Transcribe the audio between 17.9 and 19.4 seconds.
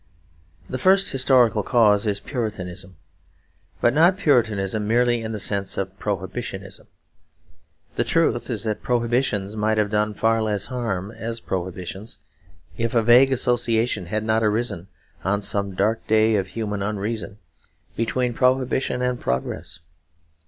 between prohibition and